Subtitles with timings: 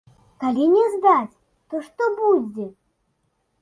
[0.43, 1.37] Калі не здаць,
[1.69, 2.71] то што будзе?